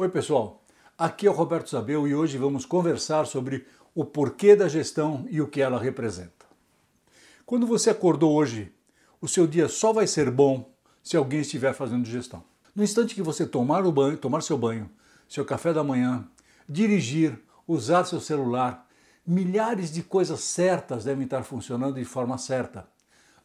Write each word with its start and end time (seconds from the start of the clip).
Oi, 0.00 0.08
pessoal. 0.08 0.64
Aqui 0.96 1.26
é 1.26 1.30
o 1.30 1.34
Roberto 1.34 1.68
Zabel 1.68 2.08
e 2.08 2.14
hoje 2.14 2.38
vamos 2.38 2.64
conversar 2.64 3.26
sobre 3.26 3.66
o 3.94 4.02
porquê 4.02 4.56
da 4.56 4.66
gestão 4.66 5.26
e 5.28 5.42
o 5.42 5.46
que 5.46 5.60
ela 5.60 5.78
representa. 5.78 6.46
Quando 7.44 7.66
você 7.66 7.90
acordou 7.90 8.32
hoje, 8.32 8.72
o 9.20 9.28
seu 9.28 9.46
dia 9.46 9.68
só 9.68 9.92
vai 9.92 10.06
ser 10.06 10.30
bom 10.30 10.72
se 11.02 11.18
alguém 11.18 11.40
estiver 11.40 11.74
fazendo 11.74 12.06
gestão. 12.06 12.42
No 12.74 12.82
instante 12.82 13.14
que 13.14 13.20
você 13.20 13.44
tomar 13.44 13.84
o 13.84 13.92
banho, 13.92 14.16
tomar 14.16 14.40
seu 14.40 14.56
banho, 14.56 14.88
seu 15.28 15.44
café 15.44 15.70
da 15.70 15.84
manhã, 15.84 16.26
dirigir, 16.66 17.38
usar 17.68 18.06
seu 18.06 18.22
celular, 18.22 18.88
milhares 19.26 19.92
de 19.92 20.02
coisas 20.02 20.40
certas 20.40 21.04
devem 21.04 21.24
estar 21.24 21.42
funcionando 21.42 21.96
de 21.96 22.06
forma 22.06 22.38
certa. 22.38 22.88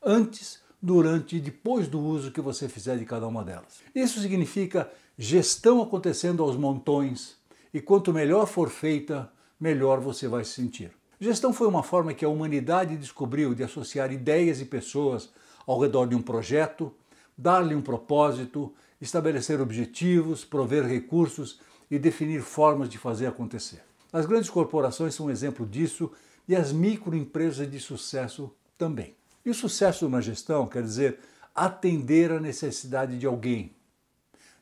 Antes, 0.01 0.61
durante 0.81 1.37
e 1.37 1.39
depois 1.39 1.87
do 1.87 1.99
uso 1.99 2.31
que 2.31 2.41
você 2.41 2.69
fizer 2.69 2.97
de 2.97 3.05
cada 3.05 3.27
uma 3.27 3.43
delas. 3.43 3.81
Isso 3.93 4.19
significa 4.19 4.91
gestão 5.17 5.81
acontecendo 5.81 6.43
aos 6.43 6.57
montões 6.57 7.37
e 7.73 7.81
quanto 7.81 8.13
melhor 8.13 8.45
for 8.45 8.69
feita, 8.69 9.31
melhor 9.59 9.99
você 9.99 10.27
vai 10.27 10.43
se 10.43 10.51
sentir. 10.51 10.91
Gestão 11.19 11.53
foi 11.53 11.67
uma 11.67 11.83
forma 11.83 12.13
que 12.13 12.25
a 12.25 12.29
humanidade 12.29 12.97
descobriu 12.97 13.55
de 13.55 13.63
associar 13.63 14.11
ideias 14.11 14.59
e 14.59 14.65
pessoas 14.65 15.29
ao 15.65 15.79
redor 15.79 16.07
de 16.07 16.15
um 16.15 16.21
projeto, 16.21 16.93
dar-lhe 17.37 17.73
um 17.73 17.81
propósito, 17.81 18.73
estabelecer 18.99 19.59
objetivos, 19.61 20.45
prover 20.45 20.85
recursos 20.85 21.59
e 21.89 21.97
definir 21.97 22.41
formas 22.41 22.89
de 22.89 22.97
fazer 22.97 23.27
acontecer. 23.27 23.81
As 24.11 24.25
grandes 24.25 24.49
corporações 24.49 25.15
são 25.15 25.27
um 25.27 25.29
exemplo 25.29 25.65
disso 25.65 26.11
e 26.47 26.55
as 26.55 26.71
microempresas 26.71 27.69
de 27.69 27.79
sucesso 27.79 28.51
também. 28.77 29.15
E 29.45 29.49
o 29.49 29.53
sucesso 29.53 30.09
na 30.09 30.19
gestão 30.19 30.67
quer 30.67 30.81
dizer 30.81 31.19
atender 31.53 32.31
a 32.31 32.39
necessidade 32.39 33.17
de 33.17 33.25
alguém, 33.27 33.75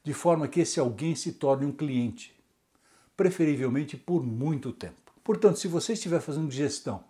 de 0.03 0.13
forma 0.13 0.47
que 0.47 0.59
esse 0.59 0.79
alguém 0.79 1.15
se 1.15 1.31
torne 1.31 1.65
um 1.65 1.71
cliente, 1.71 2.35
preferivelmente 3.15 3.95
por 3.95 4.21
muito 4.23 4.73
tempo. 4.73 5.13
Portanto, 5.23 5.57
se 5.57 5.67
você 5.67 5.93
estiver 5.93 6.19
fazendo 6.19 6.51
gestão 6.51 7.03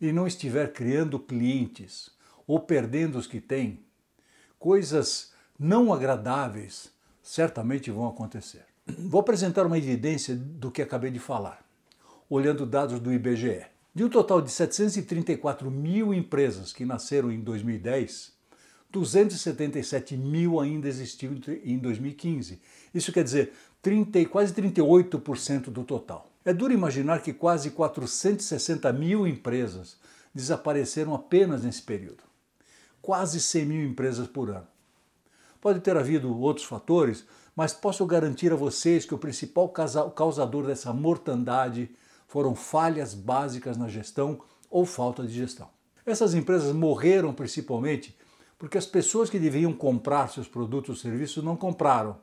e 0.00 0.12
não 0.12 0.26
estiver 0.26 0.72
criando 0.72 1.18
clientes 1.18 2.10
ou 2.46 2.58
perdendo 2.58 3.16
os 3.16 3.26
que 3.26 3.40
tem, 3.40 3.80
coisas 4.58 5.32
não 5.58 5.92
agradáveis 5.92 6.90
certamente 7.22 7.90
vão 7.90 8.08
acontecer. 8.08 8.64
Vou 8.86 9.20
apresentar 9.20 9.66
uma 9.66 9.78
evidência 9.78 10.34
do 10.34 10.70
que 10.70 10.82
acabei 10.82 11.10
de 11.10 11.18
falar, 11.18 11.64
olhando 12.28 12.66
dados 12.66 12.98
do 12.98 13.12
IBGE. 13.12 13.66
De 13.98 14.04
um 14.04 14.08
total 14.08 14.40
de 14.40 14.48
734 14.52 15.68
mil 15.68 16.14
empresas 16.14 16.72
que 16.72 16.84
nasceram 16.84 17.32
em 17.32 17.40
2010, 17.40 18.32
277 18.92 20.16
mil 20.16 20.60
ainda 20.60 20.86
existiam 20.86 21.34
em 21.64 21.76
2015. 21.78 22.62
Isso 22.94 23.12
quer 23.12 23.24
dizer 23.24 23.52
30, 23.82 24.24
quase 24.26 24.54
38% 24.54 25.70
do 25.70 25.82
total. 25.82 26.30
É 26.44 26.52
duro 26.54 26.72
imaginar 26.72 27.22
que 27.22 27.32
quase 27.32 27.72
460 27.72 28.92
mil 28.92 29.26
empresas 29.26 29.96
desapareceram 30.32 31.12
apenas 31.12 31.64
nesse 31.64 31.82
período. 31.82 32.22
Quase 33.02 33.40
100 33.40 33.66
mil 33.66 33.84
empresas 33.84 34.28
por 34.28 34.48
ano. 34.48 34.68
Pode 35.60 35.80
ter 35.80 35.96
havido 35.96 36.32
outros 36.38 36.68
fatores, 36.68 37.24
mas 37.56 37.72
posso 37.72 38.06
garantir 38.06 38.52
a 38.52 38.54
vocês 38.54 39.04
que 39.04 39.14
o 39.16 39.18
principal 39.18 39.68
causador 39.70 40.68
dessa 40.68 40.92
mortandade 40.92 41.90
foram 42.28 42.54
falhas 42.54 43.14
básicas 43.14 43.76
na 43.76 43.88
gestão 43.88 44.40
ou 44.70 44.86
falta 44.86 45.26
de 45.26 45.32
gestão. 45.32 45.68
Essas 46.06 46.34
empresas 46.34 46.72
morreram 46.74 47.32
principalmente 47.32 48.16
porque 48.58 48.78
as 48.78 48.86
pessoas 48.86 49.30
que 49.30 49.38
deviam 49.38 49.72
comprar 49.72 50.28
seus 50.28 50.46
produtos 50.46 50.90
ou 50.90 50.96
serviços 50.96 51.42
não 51.42 51.56
compraram. 51.56 52.18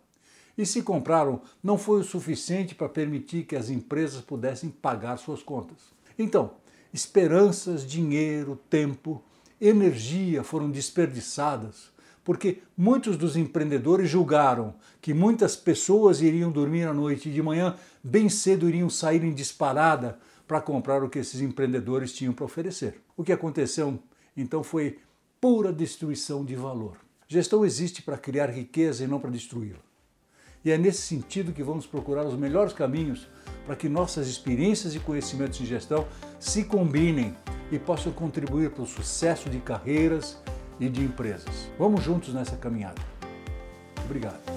E 0.58 0.66
se 0.66 0.84
compraram, 0.84 1.42
não 1.62 1.78
foi 1.78 2.00
o 2.00 2.04
suficiente 2.04 2.76
para 2.76 2.88
permitir 2.88 3.46
que 3.46 3.56
as 3.56 3.70
empresas 3.70 4.22
pudessem 4.22 4.70
pagar 4.70 5.18
suas 5.18 5.44
contas. 5.44 5.78
Então, 6.18 6.52
esperanças, 6.94 7.86
dinheiro, 7.86 8.60
tempo, 8.70 9.22
energia 9.60 10.44
foram 10.44 10.70
desperdiçadas 10.70 11.92
porque 12.26 12.64
muitos 12.76 13.16
dos 13.16 13.38
empreendedores 13.38 14.10
julgaram 14.10 14.74
que 15.00 15.14
muitas 15.14 15.56
pessoas 15.56 16.22
iriam 16.22 16.52
dormir 16.52 16.88
à 16.88 16.94
noite 16.94 17.30
e 17.30 17.32
de 17.32 17.42
manhã 17.42 17.76
bem 18.04 18.28
cedo 18.28 18.68
iriam 18.68 18.90
sair 18.90 19.24
em 19.24 19.32
disparada 19.32 20.18
para 20.48 20.60
comprar 20.60 21.04
o 21.04 21.10
que 21.10 21.20
esses 21.20 21.40
empreendedores 21.40 22.12
tinham 22.12 22.34
para 22.34 22.44
oferecer. 22.44 23.00
O 23.16 23.24
que 23.24 23.32
aconteceu 23.32 24.00
então 24.36 24.64
foi 24.64 24.98
pura 25.40 25.72
destruição 25.72 26.44
de 26.44 26.56
valor. 26.56 26.98
Gestão 27.28 27.64
existe 27.64 28.02
para 28.02 28.18
criar 28.18 28.48
riqueza 28.48 29.04
e 29.04 29.08
não 29.08 29.20
para 29.20 29.30
destruí-la. 29.30 29.80
E 30.64 30.72
é 30.72 30.80
nesse 30.80 31.04
sentido 31.04 31.54
que 31.54 31.62
vamos 31.62 31.86
procurar 31.86 32.26
os 32.26 32.36
melhores 32.36 32.74
caminhos 32.74 33.28
para 33.68 33.76
que 33.76 33.88
nossas 33.88 34.28
experiências 34.28 34.96
e 34.96 35.00
conhecimentos 35.00 35.62
em 35.62 35.66
gestão 35.66 36.08
se 36.40 36.64
combinem 36.64 37.38
e 37.72 37.78
possam 37.78 38.12
contribuir 38.12 38.72
para 38.72 38.82
o 38.82 38.88
sucesso 38.88 39.48
de 39.48 39.60
carreiras 39.60 40.40
e 40.80 40.90
de 40.90 41.04
empresas. 41.04 41.70
Vamos 41.78 42.04
juntos 42.04 42.34
nessa 42.34 42.56
caminhada. 42.58 43.02
Obrigado. 44.06 44.55